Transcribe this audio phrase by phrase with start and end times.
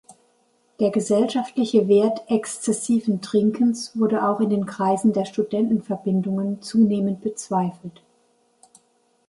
[0.79, 8.01] Der gesellschaftliche Wert exzessiven Trinkens wurde auch in den Kreisen der Studentenverbindungen zunehmend bezweifelt.